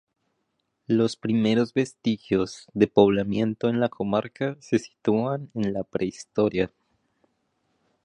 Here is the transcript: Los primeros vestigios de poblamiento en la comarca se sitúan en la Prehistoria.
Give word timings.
Los 0.87 1.15
primeros 1.15 1.75
vestigios 1.75 2.65
de 2.73 2.87
poblamiento 2.87 3.69
en 3.69 3.79
la 3.79 3.87
comarca 3.87 4.57
se 4.59 4.79
sitúan 4.79 5.51
en 5.53 5.73
la 5.73 5.83
Prehistoria. 5.83 6.71